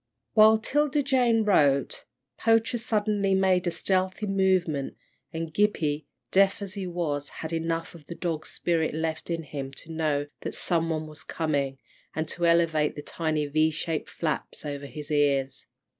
While 0.33 0.57
'Tilda 0.57 1.03
Jane 1.03 1.43
wrote, 1.43 2.05
Poacher 2.39 2.79
suddenly 2.79 3.35
made 3.35 3.67
a 3.67 3.69
stealthy 3.69 4.25
movement, 4.25 4.97
and 5.31 5.53
Gippie, 5.53 6.07
deaf 6.31 6.59
as 6.59 6.73
he 6.73 6.87
was, 6.87 7.29
had 7.29 7.53
enough 7.53 7.93
of 7.93 8.07
the 8.07 8.15
dog 8.15 8.47
spirit 8.47 8.95
left 8.95 9.29
in 9.29 9.43
him 9.43 9.71
to 9.73 9.91
know 9.91 10.25
that 10.39 10.55
some 10.55 10.89
one 10.89 11.05
was 11.05 11.23
coming, 11.23 11.77
and 12.15 12.27
to 12.29 12.47
elevate 12.47 12.95
the 12.95 13.03
tiny 13.03 13.45
V 13.45 13.69
shaped 13.69 14.09
flaps 14.09 14.65
over 14.65 14.87
his 14.87 15.11
ears. 15.11 15.67